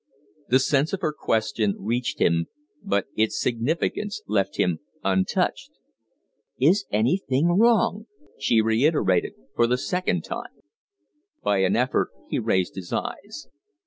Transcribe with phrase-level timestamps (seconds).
[0.49, 2.47] The sense of her question reached him,
[2.81, 5.73] but its significance left him untouched.
[6.59, 8.07] "Is anything wrong?"
[8.39, 10.63] she reiterated for the second time.
[11.43, 13.47] By an effort he raised his eyes.